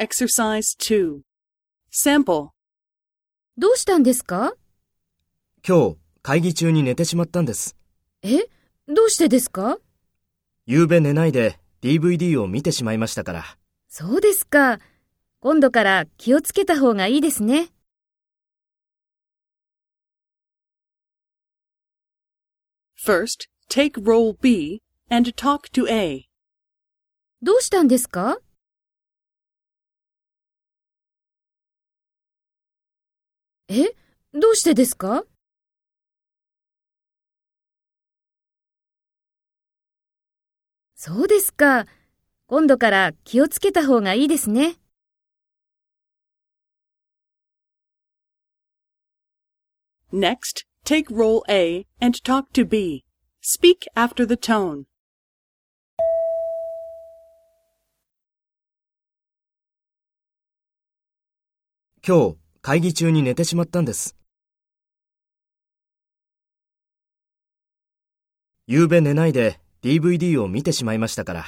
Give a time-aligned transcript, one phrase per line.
[0.00, 1.22] Exercise 2.
[1.90, 2.50] Sample.
[3.56, 4.52] どうしたんですか？
[5.66, 7.76] 今日、会議中に寝てしまったんです。
[8.22, 8.44] え？
[8.86, 9.78] どうしてですか？
[10.66, 13.44] 夕べ寝ないで DVD を見てしまいましたから。
[13.88, 14.78] そうですか。
[15.40, 17.70] 今度から気をつけた方がいいですね。
[23.04, 24.80] First, take role B
[25.10, 26.28] and talk to A.
[27.42, 28.38] どうしたんですか？
[33.68, 33.94] え
[34.32, 35.24] どうしてですか
[40.94, 41.86] そうですか。
[42.46, 44.76] 今度から気をつけた方がいいですね。
[50.10, 53.04] Next, take role A and talk to B.
[53.42, 54.86] Speak after the tone.
[62.02, 64.14] 今日、会議中に寝てしまったんです。
[68.66, 71.44] 夕べ寝ないで DVD を見てしまいましたから。